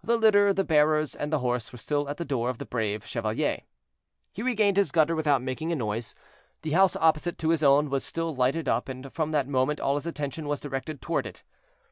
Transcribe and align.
The 0.00 0.16
litter, 0.16 0.52
the 0.52 0.62
bearers, 0.62 1.16
and 1.16 1.32
the 1.32 1.40
horse 1.40 1.72
were 1.72 1.76
still 1.76 2.08
at 2.08 2.16
the 2.16 2.24
door 2.24 2.48
of 2.48 2.58
the 2.58 2.64
"Brave 2.64 3.04
Chevalier." 3.04 3.62
He 4.32 4.40
regained 4.40 4.76
his 4.76 4.92
gutter 4.92 5.16
without 5.16 5.42
making 5.42 5.72
a 5.72 5.74
noise. 5.74 6.14
The 6.60 6.70
house 6.70 6.94
opposite 6.94 7.36
to 7.38 7.48
his 7.48 7.64
own 7.64 7.90
was 7.90 8.04
still 8.04 8.32
lighted 8.32 8.68
up, 8.68 8.88
and 8.88 9.12
from 9.12 9.32
that 9.32 9.48
moment 9.48 9.80
all 9.80 9.96
his 9.96 10.06
attention 10.06 10.46
was 10.46 10.60
directed 10.60 11.02
toward 11.02 11.26
it. 11.26 11.42